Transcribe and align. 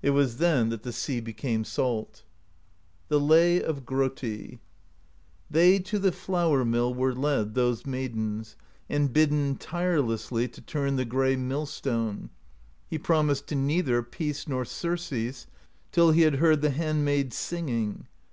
It 0.00 0.10
was 0.10 0.36
then 0.36 0.68
that 0.68 0.84
the 0.84 0.92
sea 0.92 1.18
became 1.18 1.64
salt.[" 1.64 2.22
The 3.08 3.18
lay 3.18 3.60
of 3.60 3.84
Grotti: 3.84 4.60
They 5.50 5.80
to 5.80 5.98
the 5.98 6.12
flour 6.12 6.64
mill 6.64 6.94
Were 6.94 7.12
led, 7.12 7.54
those 7.54 7.84
maidens, 7.84 8.54
And 8.88 9.12
bidden 9.12 9.56
tirelessly 9.56 10.46
To 10.46 10.60
turn 10.60 10.94
the 10.94 11.04
gray 11.04 11.34
mill 11.34 11.66
stone: 11.66 12.30
He 12.88 12.96
promised 12.96 13.48
to 13.48 13.54
neither 13.56 14.04
Peace 14.04 14.46
nor 14.46 14.64
surcease 14.64 15.48
Till 15.90 16.12
he 16.12 16.20
had 16.22 16.36
heard 16.36 16.60
The 16.60 16.70
handmaids' 16.70 17.34
singing. 17.34 18.06